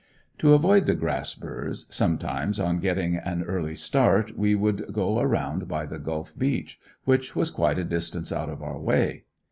[0.39, 5.85] To avoid the grassburrs, sometimes on getting an early start we would go around by
[5.85, 9.25] the Gulf beach which was quite a distance out of our way.